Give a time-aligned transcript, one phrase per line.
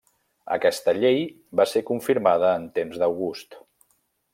[0.55, 1.21] Aquesta llei
[1.61, 3.61] va ser confirmada en temps d'August.